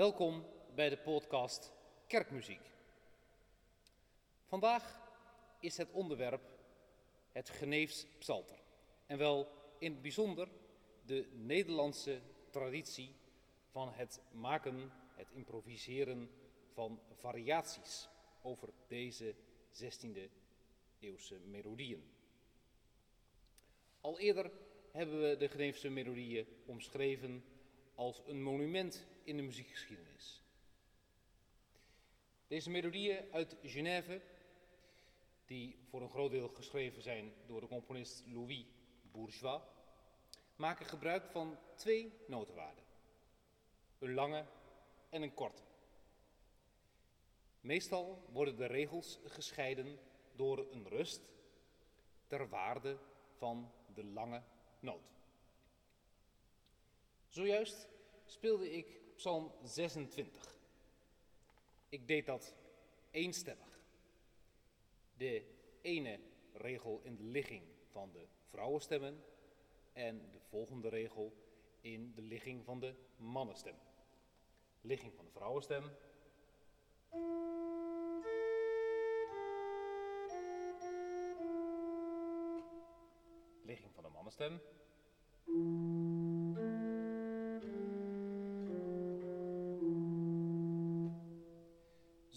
Welkom 0.00 0.44
bij 0.74 0.88
de 0.88 0.96
podcast 0.98 1.72
Kerkmuziek. 2.06 2.70
Vandaag 4.44 5.00
is 5.58 5.76
het 5.76 5.90
onderwerp 5.90 6.42
het 7.32 7.50
Geneefs 7.50 8.06
Psalter. 8.18 8.56
En 9.06 9.18
wel 9.18 9.48
in 9.78 9.92
het 9.92 10.02
bijzonder 10.02 10.48
de 11.06 11.28
Nederlandse 11.32 12.20
traditie 12.50 13.14
van 13.70 13.92
het 13.92 14.20
maken, 14.32 14.92
het 15.14 15.30
improviseren 15.30 16.30
van 16.72 17.00
variaties 17.12 18.08
over 18.42 18.68
deze 18.86 19.34
16e 19.72 20.30
eeuwse 21.00 21.38
melodieën. 21.38 22.02
Al 24.00 24.18
eerder 24.18 24.50
hebben 24.90 25.20
we 25.20 25.36
de 25.36 25.48
Geneefse 25.48 25.88
melodieën 25.88 26.46
omschreven 26.66 27.44
als 28.00 28.22
een 28.26 28.42
monument 28.42 29.06
in 29.24 29.36
de 29.36 29.42
muziekgeschiedenis. 29.42 30.42
Deze 32.46 32.70
melodieën 32.70 33.32
uit 33.32 33.56
Genève, 33.62 34.22
die 35.46 35.78
voor 35.88 36.02
een 36.02 36.10
groot 36.10 36.30
deel 36.30 36.48
geschreven 36.48 37.02
zijn 37.02 37.32
door 37.46 37.60
de 37.60 37.66
componist 37.66 38.24
Louis 38.26 38.64
Bourgeois, 39.12 39.62
maken 40.56 40.86
gebruik 40.86 41.24
van 41.24 41.58
twee 41.74 42.12
notenwaarden. 42.26 42.84
Een 43.98 44.14
lange 44.14 44.44
en 45.10 45.22
een 45.22 45.34
korte. 45.34 45.62
Meestal 47.60 48.28
worden 48.32 48.56
de 48.56 48.66
regels 48.66 49.18
gescheiden 49.24 49.98
door 50.32 50.66
een 50.70 50.88
rust 50.88 51.28
ter 52.26 52.48
waarde 52.48 52.98
van 53.36 53.72
de 53.94 54.04
lange 54.04 54.42
noot. 54.78 55.19
Zojuist 57.30 57.88
speelde 58.24 58.72
ik 58.72 59.00
Psalm 59.16 59.52
26. 59.62 60.56
Ik 61.88 62.06
deed 62.08 62.26
dat 62.26 62.54
eenstemmig. 63.10 63.84
De 65.16 65.44
ene 65.80 66.20
regel 66.52 67.00
in 67.02 67.16
de 67.16 67.22
ligging 67.22 67.62
van 67.90 68.10
de 68.12 68.26
vrouwenstemmen 68.48 69.24
en 69.92 70.30
de 70.30 70.38
volgende 70.40 70.88
regel 70.88 71.32
in 71.80 72.12
de 72.14 72.22
ligging 72.22 72.64
van 72.64 72.80
de 72.80 72.94
mannenstem. 73.16 73.76
Ligging 74.80 75.14
van 75.14 75.24
de 75.24 75.30
vrouwenstem. 75.30 75.90
Ligging 83.62 83.94
van 83.94 84.02
de 84.02 84.10
mannenstem. 84.10 84.60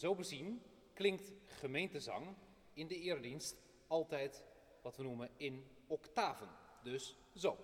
Zo 0.04 0.16
bezien 0.16 0.62
klinkt 0.94 1.34
gemeentezang 1.46 2.36
in 2.74 2.88
de 2.88 3.00
eredienst 3.00 3.62
altijd 3.88 4.44
wat 4.82 4.96
we 4.96 5.04
noemen 5.04 5.30
in 5.38 5.68
octaven. 5.88 6.50
Dus 6.84 7.18
zo. 7.36 7.58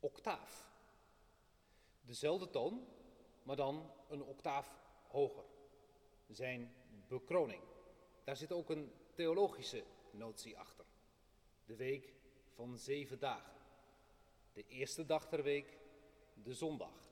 Octaaf. 0.00 0.66
Dezelfde 2.00 2.50
toon, 2.50 2.86
maar 3.42 3.56
dan 3.56 3.90
een 4.08 4.22
octaaf 4.22 4.78
hoger. 5.08 5.44
Zijn 6.28 6.74
bekroning. 7.08 7.62
Daar 8.24 8.36
zit 8.36 8.52
ook 8.52 8.70
een 8.70 8.92
theologische 9.14 9.84
notie 10.10 10.58
achter. 10.58 10.84
De 11.64 11.76
week 11.76 12.14
van 12.56 12.76
zeven 12.76 13.18
dagen. 13.18 13.52
De 14.52 14.66
eerste 14.68 15.04
dag 15.04 15.28
ter 15.28 15.42
week, 15.42 15.78
de 16.34 16.54
zondag. 16.54 17.10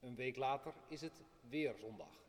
Een 0.00 0.14
week 0.14 0.36
later 0.36 0.74
is 0.88 1.00
het 1.00 1.22
weer 1.48 1.76
zondag. 1.76 2.22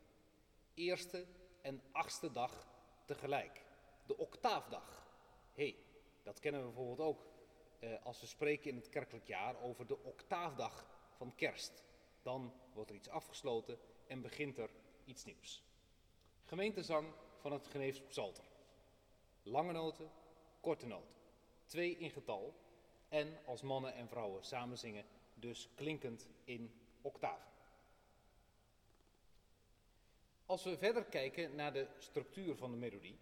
Eerste 0.74 1.26
en 1.60 1.82
achtste 1.92 2.32
dag 2.32 2.66
tegelijk. 3.04 3.64
De 4.06 4.16
octaafdag. 4.16 5.06
Hé, 5.52 5.62
hey, 5.62 5.76
dat 6.22 6.38
kennen 6.38 6.60
we 6.60 6.66
bijvoorbeeld 6.66 7.08
ook 7.08 7.26
eh, 7.78 8.04
als 8.04 8.20
we 8.20 8.26
spreken 8.26 8.70
in 8.70 8.76
het 8.76 8.88
kerkelijk 8.88 9.26
jaar 9.26 9.62
over 9.62 9.86
de 9.86 9.98
octaafdag 10.02 10.86
van 11.16 11.34
kerst. 11.34 11.84
Dan 12.22 12.54
wordt 12.72 12.90
er 12.90 12.96
iets 12.96 13.08
afgesloten 13.08 13.78
en 14.06 14.20
begint 14.20 14.58
er 14.58 14.70
iets 15.04 15.24
nieuws. 15.24 15.62
Gemeentezang 16.44 17.12
van 17.36 17.52
het 17.52 17.66
Geneefs 17.66 18.00
Psalter. 18.00 18.44
Lange 19.42 19.72
noten, 19.72 20.10
korte 20.60 20.86
noten 20.86 21.19
twee 21.70 21.96
in 21.96 22.10
getal 22.10 22.54
en 23.08 23.38
als 23.44 23.62
mannen 23.62 23.94
en 23.94 24.08
vrouwen 24.08 24.44
samen 24.44 24.78
zingen, 24.78 25.04
dus 25.34 25.68
klinkend 25.74 26.28
in 26.44 26.72
octaven. 27.02 27.50
Als 30.46 30.64
we 30.64 30.78
verder 30.78 31.04
kijken 31.04 31.54
naar 31.54 31.72
de 31.72 31.86
structuur 31.98 32.56
van 32.56 32.70
de 32.70 32.76
melodie, 32.76 33.18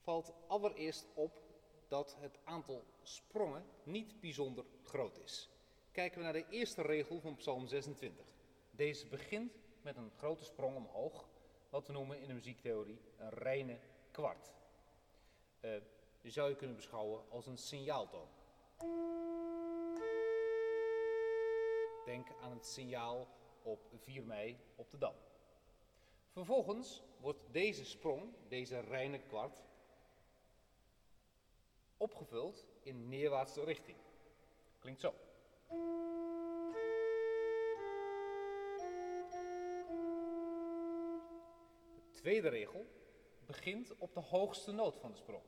valt 0.00 0.32
allereerst 0.46 1.06
op 1.14 1.42
dat 1.88 2.16
het 2.20 2.38
aantal 2.44 2.84
sprongen 3.02 3.64
niet 3.82 4.20
bijzonder 4.20 4.64
groot 4.82 5.18
is. 5.18 5.50
Kijken 5.90 6.18
we 6.18 6.24
naar 6.24 6.32
de 6.32 6.48
eerste 6.48 6.82
regel 6.82 7.20
van 7.20 7.36
Psalm 7.36 7.66
26. 7.66 8.24
Deze 8.70 9.06
begint 9.06 9.52
met 9.82 9.96
een 9.96 10.10
grote 10.16 10.44
sprong 10.44 10.76
omhoog, 10.76 11.28
wat 11.70 11.86
we 11.86 11.92
noemen 11.92 12.20
in 12.20 12.28
de 12.28 12.34
muziektheorie 12.34 13.00
een 13.16 13.30
reine 13.30 13.78
kwart. 14.10 14.52
Uh, 15.60 15.76
die 16.22 16.30
zou 16.30 16.48
je 16.48 16.56
kunnen 16.56 16.76
beschouwen 16.76 17.24
als 17.28 17.46
een 17.46 17.58
signaaltoon. 17.58 18.28
Denk 22.04 22.28
aan 22.40 22.50
het 22.50 22.66
signaal 22.66 23.28
op 23.62 23.80
4 23.96 24.22
mei 24.22 24.58
op 24.74 24.90
de 24.90 24.98
Dam. 24.98 25.14
Vervolgens 26.30 27.02
wordt 27.20 27.40
deze 27.50 27.84
sprong, 27.84 28.34
deze 28.48 28.80
reine 28.80 29.18
kwart, 29.18 29.62
opgevuld 31.96 32.66
in 32.82 33.08
neerwaartse 33.08 33.64
richting. 33.64 33.96
Klinkt 34.78 35.00
zo. 35.00 35.14
De 42.10 42.28
tweede 42.28 42.48
regel 42.48 42.86
begint 43.46 43.98
op 43.98 44.14
de 44.14 44.20
hoogste 44.20 44.72
noot 44.72 44.96
van 44.96 45.10
de 45.10 45.16
sprong. 45.16 45.42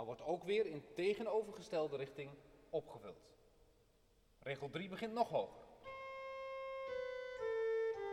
Maar 0.00 0.08
wordt 0.08 0.24
ook 0.24 0.44
weer 0.44 0.66
in 0.66 0.84
tegenovergestelde 0.94 1.96
richting 1.96 2.30
opgevuld. 2.70 3.30
Regel 4.38 4.70
3 4.70 4.88
begint 4.88 5.12
nog 5.12 5.28
hoger. 5.28 5.62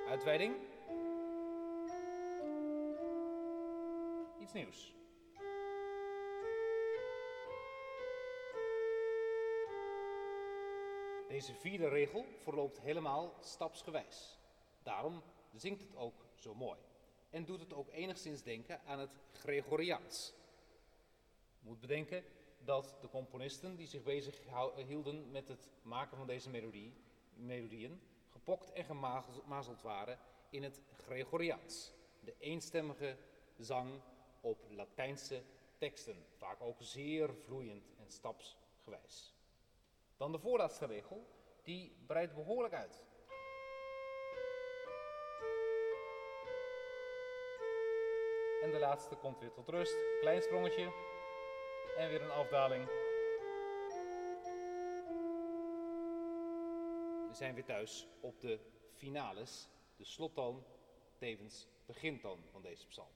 Uitweiding. 0.07 0.56
Iets 4.39 4.54
nieuws. 4.54 4.95
Deze 11.28 11.54
vierde 11.54 11.88
regel 11.88 12.25
verloopt 12.44 12.80
helemaal 12.80 13.33
stapsgewijs. 13.40 14.40
Daarom 14.83 15.24
zingt 15.56 15.81
het 15.81 15.95
ook 15.95 16.25
zo 16.36 16.56
mooi. 16.56 16.80
En 17.30 17.45
doet 17.45 17.60
het 17.60 17.74
ook 17.74 17.90
enigszins 17.90 18.44
denken 18.44 18.81
aan 18.86 19.00
het 19.00 19.19
Gregoriaans 19.31 20.33
moet 21.68 21.80
bedenken 21.80 22.24
dat 22.60 22.96
de 23.02 23.10
componisten 23.10 23.75
die 23.75 23.88
zich 23.88 24.04
bezig 24.04 24.40
hielden 24.88 25.31
met 25.31 25.48
het 25.48 25.69
maken 25.81 26.18
van 26.18 26.28
deze 26.28 26.50
melodie, 26.50 26.94
melodieën, 27.34 28.02
gepokt 28.28 28.72
en 28.72 28.86
gemazeld 28.86 29.81
waren 29.81 30.19
in 30.50 30.64
het 30.64 30.81
Gregoriaans. 30.96 31.94
De 32.19 32.36
eenstemmige 32.40 33.18
zang 33.58 34.02
op 34.42 34.66
Latijnse 34.69 35.44
teksten, 35.78 36.25
vaak 36.38 36.62
ook 36.62 36.78
zeer 36.80 37.36
vloeiend 37.36 37.94
en 37.98 38.10
stapsgewijs. 38.10 39.36
Dan 40.18 40.31
de 40.31 40.40
voorlaatste 40.40 40.86
regel, 40.86 41.28
die 41.64 41.96
breidt 42.06 42.34
behoorlijk 42.34 42.74
uit. 42.74 43.06
En 48.62 48.72
de 48.72 48.80
laatste 48.80 49.16
komt 49.16 49.40
weer 49.40 49.52
tot 49.52 49.69
rust. 49.69 49.96
Klein 50.19 50.42
sprongetje. 50.42 50.92
En 51.95 52.10
weer 52.10 52.22
een 52.22 52.31
afdaling. 52.31 52.86
We 57.28 57.34
zijn 57.34 57.54
weer 57.54 57.66
thuis 57.66 58.07
op 58.19 58.42
de 58.42 58.60
finales, 58.94 59.69
de 59.95 60.04
slottoon, 60.04 60.63
tevens 61.18 61.68
begintoon 61.86 62.44
van 62.51 62.62
deze 62.62 62.88
psalm. 62.88 63.16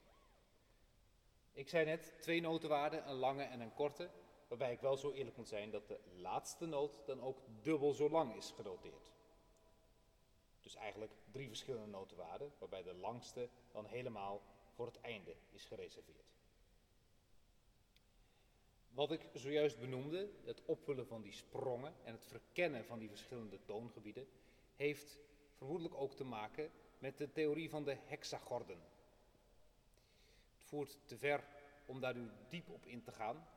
Ik 1.52 1.68
zei 1.68 1.84
net 1.84 2.14
twee 2.20 2.40
notenwaarden, 2.40 3.08
een 3.08 3.14
lange 3.14 3.42
en 3.42 3.60
een 3.60 3.74
korte, 3.74 4.10
waarbij 4.48 4.72
ik 4.72 4.80
wel 4.80 4.96
zo 4.96 5.12
eerlijk 5.12 5.36
moet 5.36 5.48
zijn 5.48 5.70
dat 5.70 5.88
de 5.88 6.00
laatste 6.16 6.66
noot 6.66 7.06
dan 7.06 7.20
ook 7.20 7.38
dubbel 7.62 7.92
zo 7.92 8.10
lang 8.10 8.34
is 8.36 8.50
genoteerd. 8.50 9.12
Dus 10.60 10.74
eigenlijk 10.74 11.12
drie 11.30 11.48
verschillende 11.48 11.90
notenwaarden, 11.90 12.52
waarbij 12.58 12.82
de 12.82 12.94
langste 12.94 13.48
dan 13.72 13.86
helemaal 13.86 14.42
voor 14.74 14.86
het 14.86 15.00
einde 15.00 15.36
is 15.50 15.64
gereserveerd. 15.64 16.31
Wat 18.94 19.12
ik 19.12 19.28
zojuist 19.32 19.80
benoemde, 19.80 20.30
het 20.44 20.62
opvullen 20.64 21.06
van 21.06 21.22
die 21.22 21.32
sprongen 21.32 21.94
en 22.04 22.12
het 22.12 22.24
verkennen 22.24 22.84
van 22.84 22.98
die 22.98 23.08
verschillende 23.08 23.58
toongebieden, 23.64 24.26
heeft 24.76 25.18
vermoedelijk 25.56 25.94
ook 25.94 26.14
te 26.14 26.24
maken 26.24 26.70
met 26.98 27.18
de 27.18 27.32
theorie 27.32 27.70
van 27.70 27.84
de 27.84 27.96
hexagorden. 28.04 28.78
Het 30.52 30.64
voert 30.64 30.98
te 31.04 31.16
ver 31.16 31.44
om 31.86 32.00
daar 32.00 32.14
nu 32.14 32.30
diep 32.48 32.68
op 32.68 32.86
in 32.86 33.02
te 33.02 33.12
gaan, 33.12 33.48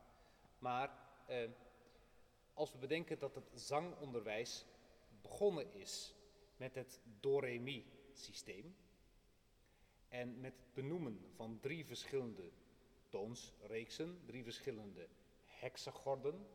maar 0.58 0.98
eh, 1.26 1.50
als 2.54 2.72
we 2.72 2.78
bedenken 2.78 3.18
dat 3.18 3.34
het 3.34 3.50
zangonderwijs 3.54 4.66
begonnen 5.22 5.74
is 5.74 6.14
met 6.56 6.74
het 6.74 7.00
do-re-mi-systeem 7.20 8.76
en 10.08 10.40
met 10.40 10.56
het 10.56 10.74
benoemen 10.74 11.20
van 11.34 11.58
drie 11.60 11.86
verschillende 11.86 12.50
toonsreeksen, 13.08 14.20
drie 14.26 14.44
verschillende 14.44 15.08
hexagorden, 15.60 16.46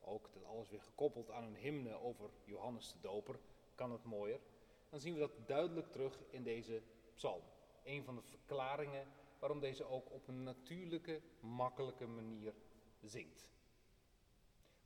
ook 0.00 0.32
dat 0.32 0.44
alles 0.44 0.68
weer 0.70 0.82
gekoppeld 0.82 1.30
aan 1.30 1.44
een 1.44 1.56
hymne 1.56 1.94
over 1.94 2.30
Johannes 2.44 2.92
de 2.92 3.00
Doper, 3.00 3.38
kan 3.74 3.92
het 3.92 4.04
mooier, 4.04 4.40
dan 4.88 5.00
zien 5.00 5.14
we 5.14 5.20
dat 5.20 5.46
duidelijk 5.46 5.92
terug 5.92 6.22
in 6.30 6.42
deze 6.42 6.82
psalm. 7.14 7.42
Een 7.84 8.04
van 8.04 8.14
de 8.14 8.22
verklaringen 8.22 9.06
waarom 9.38 9.60
deze 9.60 9.84
ook 9.84 10.10
op 10.10 10.28
een 10.28 10.42
natuurlijke, 10.42 11.20
makkelijke 11.40 12.06
manier 12.06 12.54
zingt. 13.02 13.50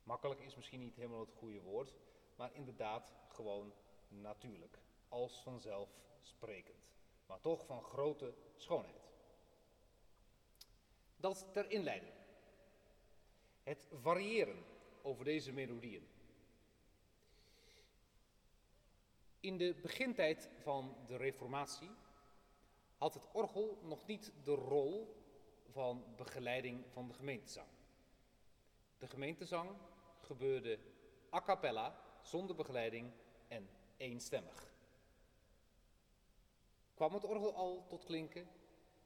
Makkelijk 0.03 0.39
is 0.39 0.55
misschien 0.55 0.79
niet 0.79 0.95
helemaal 0.95 1.19
het 1.19 1.33
goede 1.33 1.61
woord, 1.61 1.93
maar 2.35 2.53
inderdaad 2.53 3.13
gewoon 3.27 3.73
natuurlijk, 4.07 4.79
als 5.09 5.41
vanzelf 5.41 5.89
sprekend, 6.21 6.95
maar 7.25 7.39
toch 7.39 7.65
van 7.65 7.83
grote 7.83 8.33
schoonheid. 8.55 9.11
Dat 11.15 11.47
ter 11.51 11.69
inleiding. 11.69 12.20
Het 13.63 13.87
variëren 13.91 14.63
over 15.01 15.25
deze 15.25 15.51
melodieën. 15.51 16.07
In 19.39 19.57
de 19.57 19.75
begintijd 19.81 20.49
van 20.61 20.95
de 21.07 21.17
Reformatie 21.17 21.91
had 22.97 23.13
het 23.13 23.27
orgel 23.31 23.77
nog 23.83 24.05
niet 24.05 24.31
de 24.43 24.53
rol 24.53 25.15
van 25.69 26.03
begeleiding 26.15 26.83
van 26.91 27.07
de 27.07 27.13
gemeentezang. 27.13 27.67
De 28.97 29.07
gemeentezang 29.07 29.69
gebeurde 30.19 30.79
a 31.33 31.41
cappella, 31.41 32.01
zonder 32.21 32.55
begeleiding 32.55 33.11
en 33.47 33.69
eenstemmig. 33.97 34.73
Kwam 36.93 37.13
het 37.13 37.23
orgel 37.23 37.55
al 37.55 37.85
tot 37.87 38.03
klinken, 38.03 38.47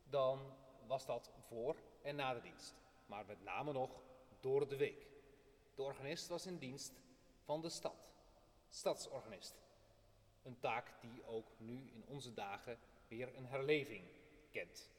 dan 0.04 0.54
was 0.88 1.06
dat 1.06 1.32
voor 1.48 1.76
en 2.02 2.16
na 2.16 2.34
de 2.34 2.42
dienst, 2.42 2.76
maar 3.06 3.26
met 3.26 3.44
name 3.44 3.72
nog 3.72 4.04
door 4.46 4.68
de 4.68 4.76
week. 4.78 5.08
De 5.76 5.82
organist 5.82 6.28
was 6.28 6.46
in 6.46 6.58
dienst 6.58 6.94
van 7.44 7.62
de 7.62 7.70
stad, 7.70 8.12
stadsorganist. 8.70 9.56
Een 10.44 10.60
taak 10.60 11.02
die 11.02 11.26
ook 11.26 11.48
nu 11.58 11.90
in 11.94 12.04
onze 12.08 12.34
dagen 12.34 12.80
weer 13.08 13.36
een 13.36 13.46
herleving 13.46 14.04
kent. 14.50 14.90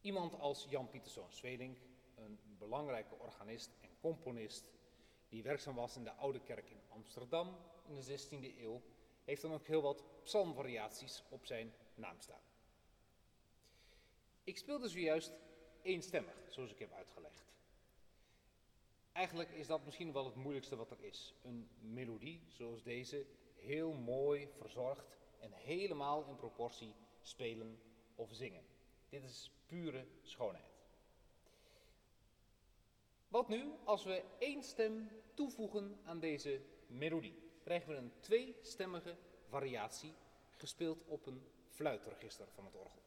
Iemand 0.00 0.38
als 0.38 0.66
Jan 0.68 0.90
Pieterszoon 0.90 1.32
Zwelink, 1.32 1.78
een 2.14 2.38
belangrijke 2.58 3.14
organist 3.14 3.70
en 3.80 3.90
componist 4.00 4.70
die 5.28 5.42
werkzaam 5.42 5.74
was 5.74 5.96
in 5.96 6.04
de 6.04 6.14
Oude 6.14 6.40
Kerk 6.40 6.70
in 6.70 6.80
Amsterdam 6.88 7.56
in 7.86 7.94
de 7.94 8.18
16e 8.18 8.58
eeuw, 8.58 8.82
heeft 9.24 9.42
dan 9.42 9.52
ook 9.52 9.66
heel 9.66 9.82
wat 9.82 10.04
psalmvariaties 10.22 11.22
op 11.28 11.46
zijn 11.46 11.72
naam 11.94 12.20
staan. 12.20 12.42
Ik 14.44 14.58
speelde 14.58 14.88
zojuist 14.88 15.32
eenstemmig, 15.82 16.34
zoals 16.48 16.70
ik 16.70 16.78
heb 16.78 16.92
uitgelegd. 16.92 17.44
Eigenlijk 19.12 19.50
is 19.50 19.66
dat 19.66 19.84
misschien 19.84 20.12
wel 20.12 20.24
het 20.24 20.34
moeilijkste 20.34 20.76
wat 20.76 20.90
er 20.90 21.00
is. 21.00 21.34
Een 21.42 21.68
melodie 21.80 22.42
zoals 22.48 22.82
deze, 22.82 23.26
heel 23.54 23.92
mooi 23.92 24.48
verzorgd 24.52 25.18
en 25.38 25.52
helemaal 25.52 26.24
in 26.24 26.36
proportie 26.36 26.94
spelen 27.22 27.80
of 28.14 28.28
zingen. 28.32 28.64
Dit 29.08 29.24
is 29.24 29.50
pure 29.66 30.06
schoonheid. 30.22 30.70
Wat 33.28 33.48
nu 33.48 33.72
als 33.84 34.04
we 34.04 34.22
één 34.38 34.62
stem 34.62 35.08
toevoegen 35.34 35.98
aan 36.04 36.20
deze 36.20 36.60
melodie? 36.86 37.34
Krijgen 37.62 37.88
we 37.88 37.96
een 37.96 38.12
tweestemmige 38.20 39.16
variatie 39.48 40.14
gespeeld 40.56 41.04
op 41.06 41.26
een 41.26 41.42
fluitregister 41.68 42.46
van 42.54 42.64
het 42.64 42.74
orgel. 42.74 43.02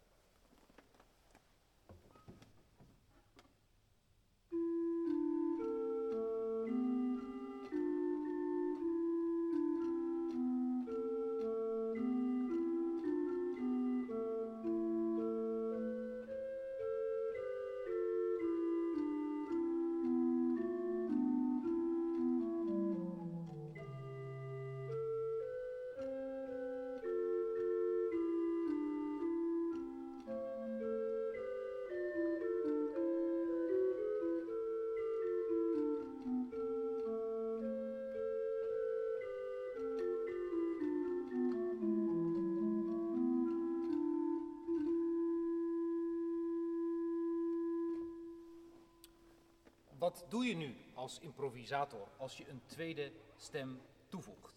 Wat 50.13 50.25
doe 50.29 50.45
je 50.45 50.55
nu 50.55 50.75
als 50.93 51.19
improvisator 51.19 52.07
als 52.17 52.37
je 52.37 52.49
een 52.49 52.61
tweede 52.65 53.11
stem 53.35 53.81
toevoegt? 54.07 54.55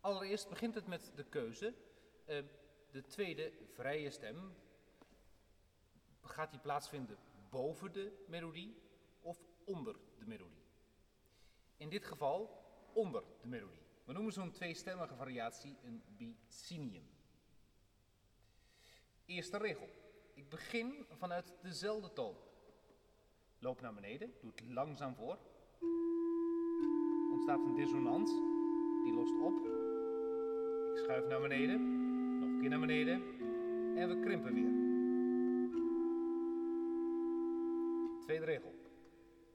Allereerst 0.00 0.48
begint 0.48 0.74
het 0.74 0.86
met 0.86 1.12
de 1.14 1.24
keuze. 1.24 1.74
Uh, 2.26 2.44
de 2.90 3.06
tweede 3.06 3.52
vrije 3.74 4.10
stem, 4.10 4.54
gaat 6.20 6.50
die 6.50 6.60
plaatsvinden 6.60 7.18
boven 7.50 7.92
de 7.92 8.24
melodie 8.28 8.76
of 9.20 9.38
onder 9.64 9.96
de 10.18 10.26
melodie? 10.26 10.64
In 11.76 11.88
dit 11.88 12.04
geval 12.04 12.64
onder 12.92 13.22
de 13.40 13.48
melodie. 13.48 13.82
We 14.04 14.12
noemen 14.12 14.32
zo'n 14.32 14.52
tweestemmige 14.52 15.14
variatie 15.14 15.76
een 15.84 16.02
bicinium. 16.06 17.08
Eerste 19.24 19.58
regel. 19.58 19.88
Ik 20.34 20.48
begin 20.48 21.06
vanuit 21.10 21.52
dezelfde 21.62 22.12
toon. 22.12 22.36
Loop 23.58 23.80
naar 23.80 23.94
beneden, 23.94 24.32
doe 24.40 24.50
het 24.54 24.64
langzaam 24.68 25.14
voor. 25.14 25.38
Ontstaat 27.32 27.58
een 27.58 27.74
dissonant, 27.74 28.28
die 29.04 29.12
lost 29.12 29.40
op. 29.40 29.54
Ik 30.90 30.96
schuif 30.96 31.26
naar 31.28 31.40
beneden, 31.40 31.80
nog 32.38 32.48
een 32.48 32.60
keer 32.60 32.68
naar 32.68 32.80
beneden 32.80 33.22
en 33.96 34.08
we 34.08 34.20
krimpen 34.20 34.54
weer. 34.54 34.84
Tweede 38.20 38.44
regel. 38.44 38.74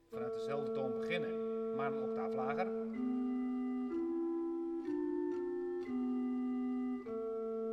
Vanuit 0.10 0.34
dezelfde 0.34 0.72
toon 0.72 1.00
beginnen, 1.00 1.76
maar 1.76 1.94
een 1.94 2.10
octaaf 2.10 2.34
lager. 2.34 2.68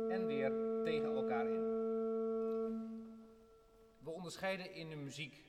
En 0.09 0.25
weer 0.25 0.51
tegen 0.83 1.15
elkaar 1.15 1.47
in. 1.47 1.61
We 4.03 4.09
onderscheiden 4.09 4.73
in 4.73 4.89
de 4.89 4.95
muziek 4.95 5.47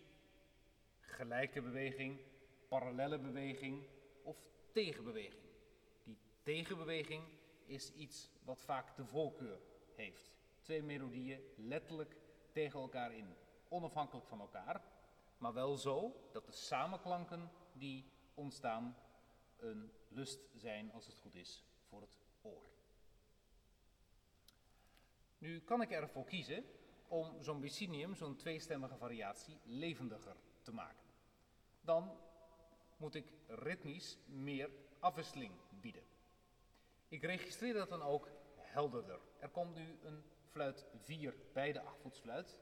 gelijke 1.20 1.62
beweging, 1.62 2.20
parallelle 2.68 3.18
beweging 3.18 3.86
of 4.22 4.36
tegenbeweging. 4.72 5.42
Die 6.04 6.18
tegenbeweging 6.42 7.24
is 7.66 7.92
iets 7.94 8.30
wat 8.44 8.62
vaak 8.62 8.96
de 8.96 9.04
voorkeur 9.04 9.60
heeft. 9.94 10.32
Twee 10.60 10.82
melodieën 10.82 11.40
letterlijk 11.56 12.16
tegen 12.52 12.80
elkaar 12.80 13.12
in, 13.12 13.34
onafhankelijk 13.68 14.26
van 14.26 14.40
elkaar, 14.40 14.82
maar 15.38 15.52
wel 15.52 15.76
zo 15.76 16.16
dat 16.32 16.46
de 16.46 16.52
samenklanken 16.52 17.50
die 17.72 18.04
ontstaan 18.34 18.96
een 19.56 19.90
lust 20.08 20.40
zijn, 20.56 20.92
als 20.92 21.06
het 21.06 21.18
goed 21.18 21.34
is, 21.34 21.64
voor 21.88 22.00
het 22.00 22.18
oor. 22.42 22.62
Nu 25.38 25.60
kan 25.60 25.82
ik 25.82 25.90
ervoor 25.90 26.24
kiezen 26.24 26.64
om 27.08 27.42
zo'n 27.42 27.60
bicinium, 27.60 28.14
zo'n 28.14 28.36
tweestemmige 28.36 28.96
variatie, 28.96 29.58
levendiger 29.64 30.36
te 30.62 30.72
maken 30.72 31.09
dan 31.80 32.18
moet 32.96 33.14
ik 33.14 33.32
ritmisch 33.46 34.18
meer 34.26 34.70
afwisseling 34.98 35.52
bieden. 35.80 36.02
Ik 37.08 37.22
registreer 37.22 37.74
dat 37.74 37.88
dan 37.88 38.02
ook 38.02 38.28
helderder. 38.56 39.18
Er 39.38 39.48
komt 39.48 39.74
nu 39.74 39.98
een 40.02 40.22
fluit 40.50 40.86
4 40.96 41.34
bij 41.52 41.72
de 41.72 41.80
achtvoetsfluit. 41.80 42.58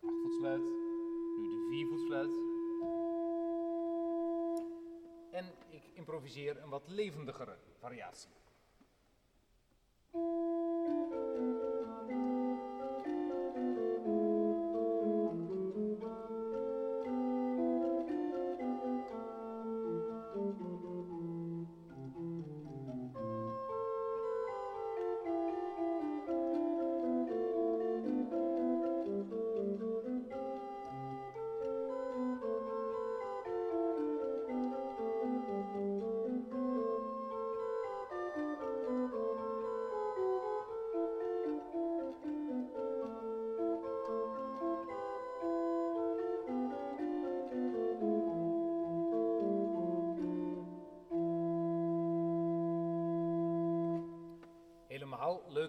De 0.00 0.06
achtvoetsfluit, 0.06 0.62
nu 1.36 1.48
de 1.48 1.66
viervoetsfluit. 1.70 2.32
En 5.30 5.54
ik 5.68 5.82
improviseer 5.94 6.62
een 6.62 6.68
wat 6.68 6.88
levendigere 6.88 7.58
variatie. 7.78 8.30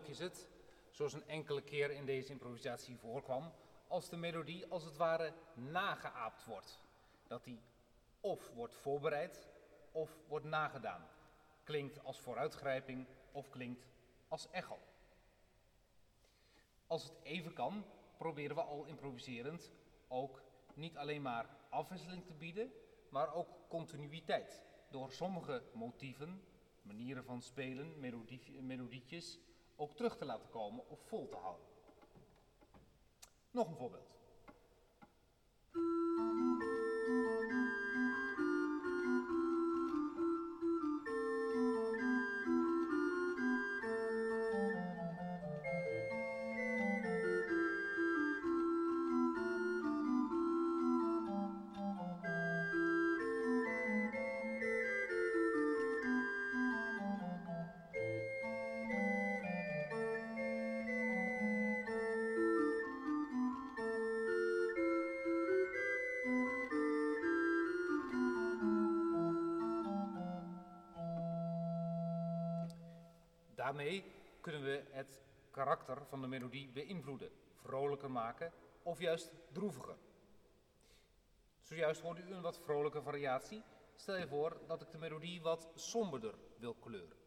Is 0.10 0.20
het, 0.20 0.48
zoals 0.92 1.14
een 1.14 1.28
enkele 1.28 1.62
keer 1.62 1.92
in 1.92 2.06
deze 2.06 2.32
improvisatie 2.32 2.98
voorkwam, 2.98 3.52
als 3.88 4.10
de 4.10 4.18
melodie 4.18 4.66
als 4.66 4.84
het 4.84 4.98
ware 4.98 5.34
nageaapt 5.54 6.46
wordt. 6.46 6.80
Dat 7.28 7.44
die 7.44 7.62
of 8.20 8.50
wordt 8.50 8.76
voorbereid 8.76 9.48
of 9.92 10.18
wordt 10.28 10.46
nagedaan. 10.46 11.08
Klinkt 11.64 12.04
als 12.04 12.20
vooruitgrijping 12.20 13.08
of 13.32 13.50
klinkt 13.50 13.88
als 14.28 14.48
echo. 14.52 14.80
Als 16.88 17.04
het 17.04 17.14
even 17.24 17.54
kan, 17.54 17.86
proberen 18.18 18.56
we 18.56 18.62
al 18.62 18.86
improviserend 18.86 19.72
ook 20.08 20.44
niet 20.74 20.98
alleen 20.98 21.22
maar 21.22 21.50
afwisseling 21.70 22.26
te 22.26 22.34
bieden, 22.34 22.72
maar 23.10 23.34
ook 23.34 23.48
continuïteit. 23.68 24.64
Door 24.90 25.12
sommige 25.12 25.64
motieven, 25.74 26.44
manieren 26.82 27.24
van 27.24 27.42
spelen, 27.42 28.00
melodie, 28.00 28.62
melodietjes, 28.62 29.40
ook 29.80 29.96
terug 29.96 30.18
te 30.18 30.26
laten 30.26 30.50
komen 30.50 30.90
of 30.90 31.00
vol 31.08 31.30
te 31.30 31.36
houden. 31.36 31.66
Nog 33.52 33.68
een 33.68 33.76
voorbeeld. 33.76 34.19
Daarmee 73.80 74.04
kunnen 74.42 74.64
we 74.64 74.84
het 74.92 75.22
karakter 75.52 76.06
van 76.06 76.22
de 76.22 76.28
melodie 76.28 76.70
beïnvloeden, 76.70 77.32
vrolijker 77.56 78.12
maken 78.12 78.52
of 78.84 79.00
juist 79.00 79.32
droeviger. 79.52 79.96
Zojuist 81.62 82.02
hoorde 82.02 82.22
u 82.22 82.34
een 82.34 82.42
wat 82.42 82.60
vrolijke 82.60 83.02
variatie. 83.02 83.64
Stel 83.96 84.16
je 84.16 84.28
voor 84.28 84.58
dat 84.68 84.82
ik 84.82 84.92
de 84.92 84.98
melodie 84.98 85.42
wat 85.42 85.70
somberder 85.76 86.34
wil 86.58 86.74
kleuren. 86.74 87.18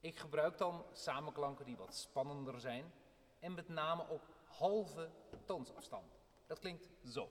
Ik 0.00 0.18
gebruik 0.18 0.58
dan 0.58 0.84
samenklanken 0.92 1.64
die 1.64 1.76
wat 1.76 1.94
spannender 1.94 2.60
zijn 2.60 2.92
en 3.38 3.54
met 3.54 3.68
name 3.68 4.08
ook 4.08 4.28
halve 4.46 5.10
toonsafstand. 5.44 6.18
Dat 6.46 6.58
klinkt 6.58 6.82
zo. 7.04 7.28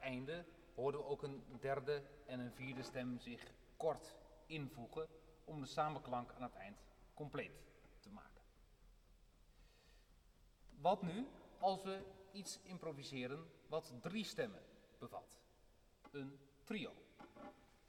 Einde 0.00 0.44
hoorden 0.74 1.00
we 1.00 1.06
ook 1.06 1.22
een 1.22 1.44
derde 1.60 2.02
en 2.26 2.40
een 2.40 2.52
vierde 2.52 2.82
stem 2.82 3.18
zich 3.18 3.52
kort 3.76 4.16
invoegen 4.46 5.08
om 5.44 5.60
de 5.60 5.66
samenklank 5.66 6.32
aan 6.32 6.42
het 6.42 6.54
eind 6.54 6.76
compleet 7.14 7.62
te 7.98 8.10
maken. 8.10 8.42
Wat 10.80 11.02
nu 11.02 11.26
als 11.58 11.82
we 11.82 12.02
iets 12.32 12.60
improviseren 12.62 13.50
wat 13.68 13.94
drie 14.00 14.24
stemmen 14.24 14.62
bevat? 14.98 15.40
Een 16.10 16.38
trio. 16.64 16.92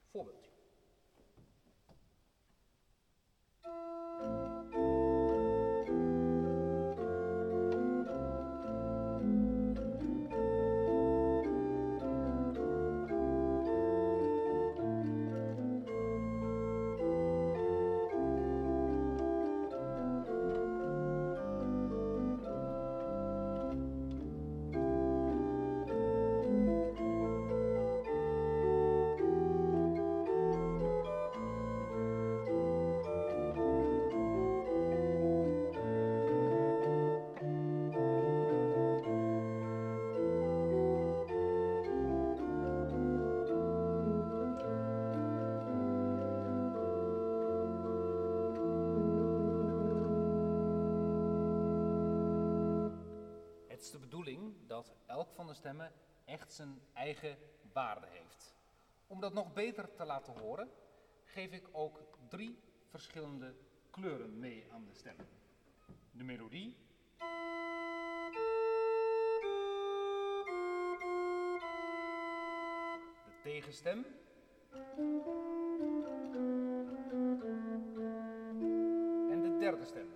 Voorbeeldje. 0.10 0.51
elk 55.22 55.34
van 55.34 55.48
de 55.48 55.54
stemmen 55.54 55.92
echt 56.26 56.54
zijn 56.54 56.82
eigen 56.94 57.38
waarde 57.74 58.08
heeft. 58.10 58.56
Om 59.08 59.20
dat 59.20 59.34
nog 59.34 59.54
beter 59.54 59.94
te 59.94 60.06
laten 60.06 60.40
horen, 60.40 60.72
geef 61.26 61.52
ik 61.52 61.68
ook 61.72 62.18
drie 62.30 62.60
verschillende 62.90 63.56
kleuren 63.90 64.40
mee 64.40 64.68
aan 64.72 64.86
de 64.86 64.94
stemmen. 64.94 65.28
De 66.12 66.24
melodie. 66.24 66.78
De 73.26 73.40
tegenstem. 73.44 74.06
En 79.30 79.42
de 79.42 79.58
derde 79.60 79.86
stem. 79.86 80.11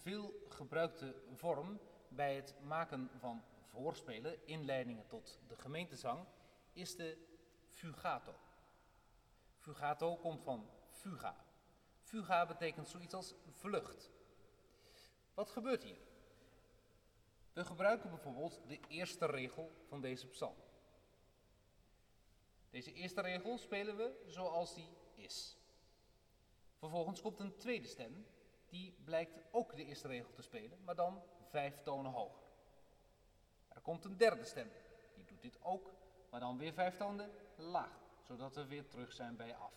Veel 0.00 0.46
gebruikte 0.48 1.14
vorm 1.34 1.80
bij 2.08 2.34
het 2.34 2.54
maken 2.62 3.10
van 3.18 3.42
voorspelen, 3.70 4.46
inleidingen 4.46 5.06
tot 5.06 5.40
de 5.48 5.56
gemeentezang, 5.56 6.26
is 6.72 6.96
de 6.96 7.18
fugato. 7.66 8.34
Fugato 9.58 10.16
komt 10.16 10.42
van 10.42 10.70
fuga. 10.88 11.44
Fuga 12.02 12.46
betekent 12.46 12.88
zoiets 12.88 13.14
als 13.14 13.34
vlucht. 13.50 14.10
Wat 15.34 15.50
gebeurt 15.50 15.82
hier? 15.82 16.00
We 17.52 17.64
gebruiken 17.64 18.10
bijvoorbeeld 18.10 18.60
de 18.66 18.80
eerste 18.88 19.26
regel 19.26 19.72
van 19.88 20.00
deze 20.00 20.26
psalm. 20.26 20.56
Deze 22.70 22.92
eerste 22.92 23.20
regel 23.20 23.58
spelen 23.58 23.96
we 23.96 24.22
zoals 24.26 24.74
die 24.74 24.88
is. 25.14 25.56
Vervolgens 26.78 27.20
komt 27.20 27.40
een 27.40 27.56
tweede 27.56 27.86
stem 27.86 28.26
die 28.70 28.94
blijkt 29.04 29.38
ook 29.50 29.76
de 29.76 29.84
eerste 29.84 30.08
regel 30.08 30.32
te 30.32 30.42
spelen, 30.42 30.84
maar 30.84 30.94
dan 30.94 31.22
vijf 31.48 31.82
tonen 31.82 32.12
hoger. 32.12 32.42
Er 33.68 33.80
komt 33.80 34.04
een 34.04 34.16
derde 34.16 34.44
stem, 34.44 34.70
die 35.14 35.24
doet 35.24 35.42
dit 35.42 35.58
ook, 35.62 35.92
maar 36.30 36.40
dan 36.40 36.58
weer 36.58 36.72
vijf 36.72 36.96
tonen 36.96 37.30
lager, 37.56 38.00
zodat 38.22 38.54
we 38.54 38.66
weer 38.66 38.88
terug 38.88 39.12
zijn 39.12 39.36
bij 39.36 39.56
af. 39.56 39.72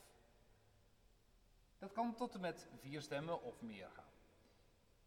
Dat 1.78 1.92
kan 1.92 2.16
tot 2.16 2.34
en 2.34 2.42
met 2.42 2.68
vier 2.80 3.02
stemmen 3.02 3.42
of 3.42 3.62
meer 3.62 3.90
gaan. 3.90 4.12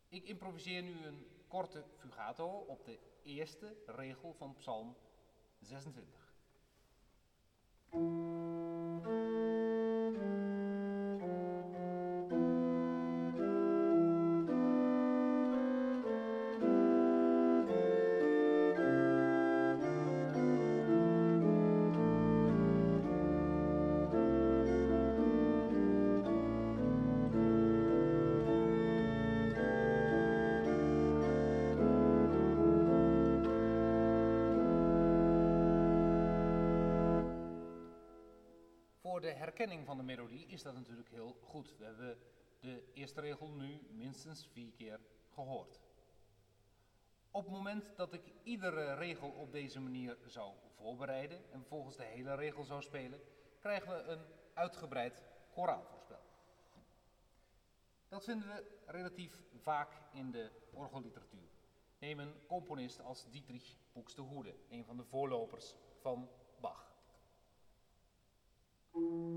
Ik 0.09 0.25
improviseer 0.25 0.83
nu 0.83 1.05
een 1.05 1.27
korte 1.49 1.85
fugato 1.97 2.49
op 2.49 2.85
de 2.85 2.99
eerste 3.23 3.77
regel 3.87 4.35
van 4.35 4.55
Psalm 4.55 4.97
26. 5.61 6.35
Voor 39.17 39.25
de 39.25 39.33
herkenning 39.33 39.87
van 39.87 39.97
de 39.97 40.03
melodie 40.03 40.47
is 40.47 40.63
dat 40.63 40.75
natuurlijk 40.75 41.11
heel 41.11 41.37
goed. 41.43 41.77
We 41.79 41.85
hebben 41.85 42.19
de 42.61 42.91
eerste 42.93 43.21
regel 43.21 43.49
nu 43.49 43.81
minstens 43.91 44.49
vier 44.53 44.73
keer 44.73 45.01
gehoord. 45.35 45.81
Op 47.31 47.45
het 47.45 47.53
moment 47.53 47.97
dat 47.97 48.13
ik 48.13 48.33
iedere 48.43 48.95
regel 48.95 49.31
op 49.31 49.53
deze 49.53 49.81
manier 49.81 50.19
zou 50.27 50.55
voorbereiden 50.75 51.51
en 51.53 51.59
vervolgens 51.59 51.97
de 51.97 52.05
hele 52.05 52.35
regel 52.35 52.65
zou 52.65 52.83
spelen, 52.83 53.21
krijgen 53.61 53.89
we 53.89 54.03
een 54.03 54.25
uitgebreid 54.55 55.23
koraalvoorspel. 55.53 56.23
Dat 58.09 58.25
vinden 58.25 58.49
we 58.49 58.79
relatief 58.87 59.43
vaak 59.55 60.01
in 60.13 60.31
de 60.31 60.51
orgelliteratuur. 60.73 61.49
Neem 61.99 62.19
een 62.19 62.47
componist 62.47 63.01
als 63.01 63.31
Dietrich 63.31 63.77
Buxtehude, 63.93 64.55
een 64.69 64.85
van 64.85 64.97
de 64.97 65.05
voorlopers 65.05 65.75
van 66.01 66.29
Bach. 66.61 66.96
Thank 68.97 69.09
you. 69.11 69.36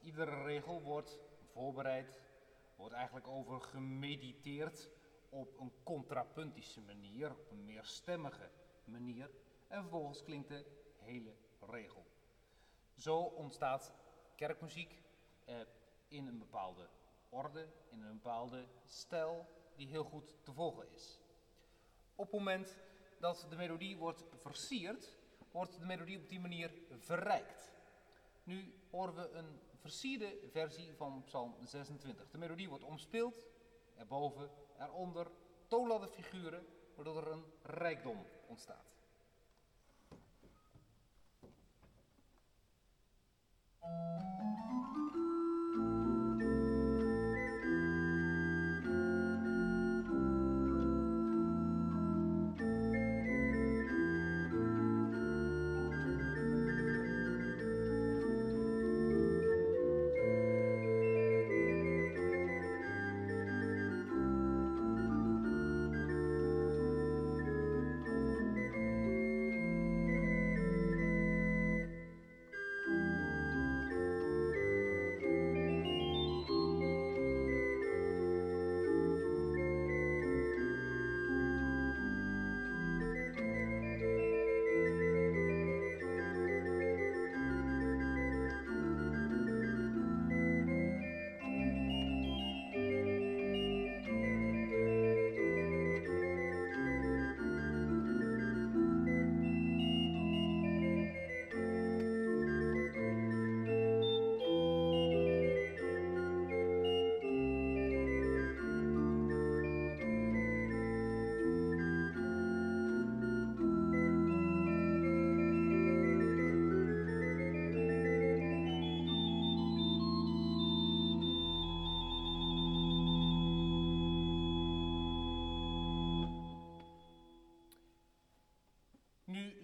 Iedere 0.00 0.42
regel 0.42 0.82
wordt 0.82 1.20
voorbereid, 1.52 2.20
wordt 2.76 2.94
eigenlijk 2.94 3.26
over 3.26 3.60
gemediteerd 3.60 4.90
op 5.28 5.58
een 5.60 5.72
contrapuntische 5.82 6.80
manier, 6.80 7.30
op 7.30 7.50
een 7.50 7.64
meer 7.64 7.84
stemmige 7.84 8.50
manier. 8.84 9.30
En 9.68 9.80
vervolgens 9.80 10.22
klinkt 10.22 10.48
de 10.48 10.64
hele 10.96 11.34
regel. 11.60 12.06
Zo 12.94 13.18
ontstaat 13.18 13.94
kerkmuziek 14.34 15.02
eh, 15.44 15.60
in 16.08 16.26
een 16.26 16.38
bepaalde 16.38 16.88
orde, 17.28 17.68
in 17.90 18.02
een 18.02 18.14
bepaalde 18.14 18.68
stijl 18.84 19.46
die 19.76 19.88
heel 19.88 20.04
goed 20.04 20.36
te 20.42 20.52
volgen 20.52 20.92
is. 20.92 21.20
Op 22.14 22.24
het 22.24 22.34
moment 22.34 22.78
dat 23.18 23.46
de 23.48 23.56
melodie 23.56 23.96
wordt 23.96 24.24
versierd, 24.34 25.16
wordt 25.50 25.78
de 25.78 25.86
melodie 25.86 26.18
op 26.18 26.28
die 26.28 26.40
manier 26.40 26.70
verrijkt. 26.98 27.73
Nu 28.44 28.74
horen 28.90 29.14
we 29.14 29.30
een 29.30 29.60
versierde 29.80 30.38
versie 30.50 30.94
van 30.94 31.22
Psalm 31.24 31.54
26. 31.62 32.30
De 32.30 32.38
melodie 32.38 32.68
wordt 32.68 32.84
omspeeld, 32.84 33.46
erboven, 33.96 34.50
eronder, 34.78 35.30
toonladde 35.66 36.08
figuren, 36.08 36.66
waardoor 36.94 37.26
er 37.26 37.32
een 37.32 37.44
rijkdom 37.62 38.26
ontstaat. 38.46 38.92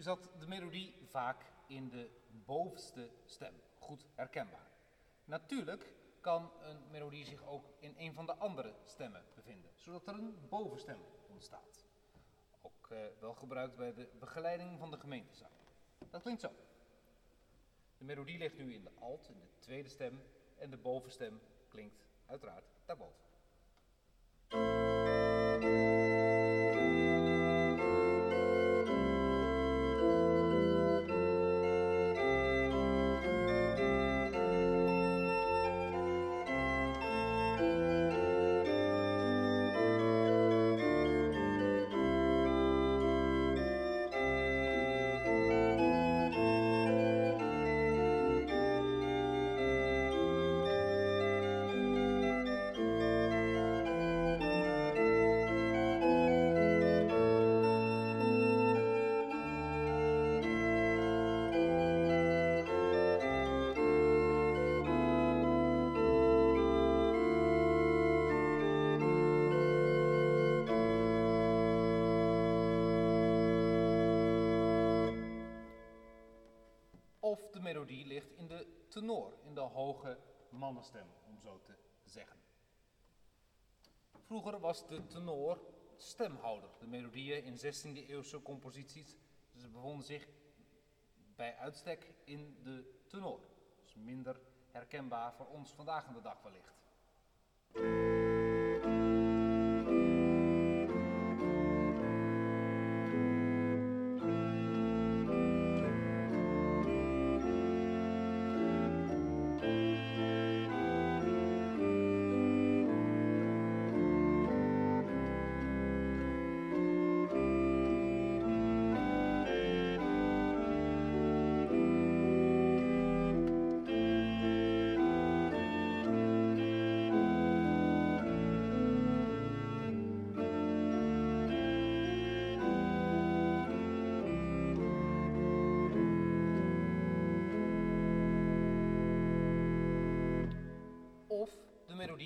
Zat 0.02 0.30
de 0.38 0.46
melodie 0.46 0.94
vaak 1.04 1.44
in 1.66 1.88
de 1.88 2.10
bovenste 2.44 3.10
stem, 3.24 3.54
goed 3.78 4.06
herkenbaar. 4.14 4.70
Natuurlijk 5.24 5.94
kan 6.20 6.50
een 6.60 6.90
melodie 6.90 7.24
zich 7.24 7.46
ook 7.46 7.64
in 7.78 7.94
een 7.98 8.14
van 8.14 8.26
de 8.26 8.34
andere 8.34 8.74
stemmen 8.84 9.24
bevinden, 9.34 9.70
zodat 9.74 10.06
er 10.06 10.14
een 10.14 10.48
bovenstem 10.48 10.98
ontstaat. 11.28 11.84
Ook 12.62 12.88
uh, 12.92 12.98
wel 13.20 13.34
gebruikt 13.34 13.76
bij 13.76 13.94
de 13.94 14.08
begeleiding 14.18 14.78
van 14.78 14.90
de 14.90 14.98
gemeentezang. 14.98 15.52
Dat 16.10 16.22
klinkt 16.22 16.40
zo. 16.40 16.50
De 17.98 18.04
melodie 18.04 18.38
ligt 18.38 18.58
nu 18.58 18.74
in 18.74 18.84
de 18.84 18.90
alt, 18.98 19.28
in 19.28 19.38
de 19.38 19.48
tweede 19.58 19.88
stem, 19.88 20.22
en 20.56 20.70
de 20.70 20.76
bovenstem 20.76 21.40
klinkt 21.68 22.04
uiteraard 22.26 22.64
daarboven. 22.84 23.28
Melodie 77.72 78.06
ligt 78.06 78.33
in 78.37 78.46
de 78.46 78.66
tenor, 78.88 79.33
in 79.42 79.54
de 79.54 79.61
hoge 79.61 80.18
mannenstem, 80.48 81.06
om 81.26 81.40
zo 81.40 81.61
te 81.62 81.74
zeggen. 82.04 82.37
Vroeger 84.26 84.61
was 84.61 84.88
de 84.88 85.06
tenor 85.06 85.61
stemhouder. 85.96 86.68
De 86.78 86.87
melodieën 86.87 87.44
in 87.44 87.56
16e 87.56 88.09
eeuwse 88.09 88.42
composities 88.42 89.16
ze 89.56 89.68
bevonden 89.68 90.04
zich 90.04 90.28
bij 91.37 91.56
uitstek 91.56 92.12
in 92.24 92.59
de 92.62 93.00
tenor. 93.06 93.40
Dus 93.83 93.94
minder 93.94 94.40
herkenbaar 94.70 95.35
voor 95.35 95.46
ons 95.46 95.70
vandaag 95.70 96.06
aan 96.06 96.14
de 96.14 96.20
dag 96.20 96.42
wellicht. 96.42 96.80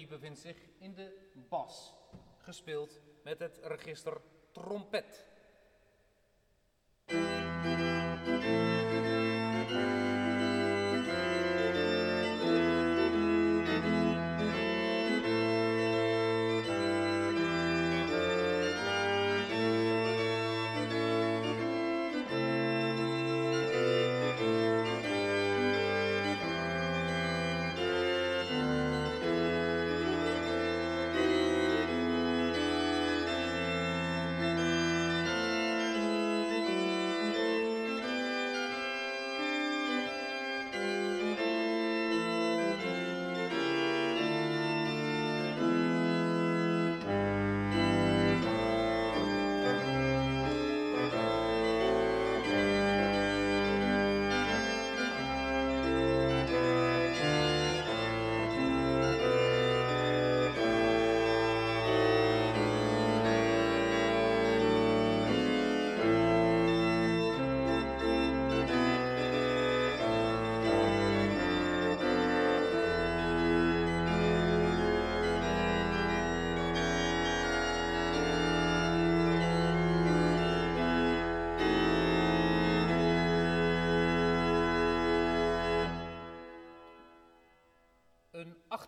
Melodie 0.05 0.19
bevindt 0.19 0.39
zich 0.39 0.57
in 0.79 0.95
de 0.95 1.31
bas, 1.49 1.95
gespeeld 2.39 3.01
met 3.23 3.39
het 3.39 3.59
register 3.63 4.21
trompet. 4.53 5.27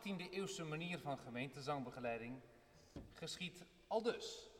18e 0.06 0.30
eeuwse 0.30 0.64
manier 0.64 0.98
van 0.98 1.18
gemeentezangbegeleiding 1.18 2.40
geschiet 3.12 3.64
al 3.86 4.02
dus. 4.02 4.50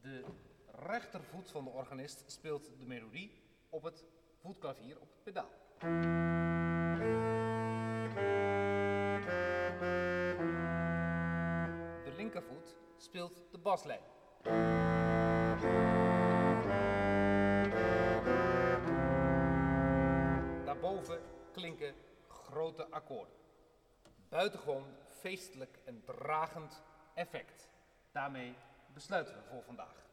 De 0.00 0.24
rechtervoet 0.66 1.50
van 1.50 1.64
de 1.64 1.70
organist 1.70 2.24
speelt 2.26 2.70
de 2.78 2.86
melodie 2.86 3.42
op 3.68 3.82
het 3.82 4.04
voetklavier 4.40 5.00
op 5.00 5.08
het 5.10 5.22
pedaal. 5.22 5.50
De 12.04 12.12
linkervoet 12.16 12.76
speelt 12.96 13.42
de 13.50 13.58
baslijn. 13.58 14.02
Daarboven 20.64 21.20
klinken 21.52 21.94
grote 22.28 22.90
akkoorden 22.90 23.41
buitengewoon 24.32 24.84
feestelijk 25.20 25.78
en 25.84 26.02
dragend 26.04 26.82
effect. 27.14 27.68
Daarmee 28.12 28.54
besluiten 28.94 29.34
we 29.34 29.40
voor 29.50 29.62
vandaag. 29.62 30.06